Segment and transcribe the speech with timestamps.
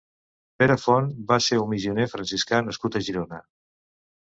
[0.61, 3.45] Pere Font va ser un missioner franciscà nascut a Girona.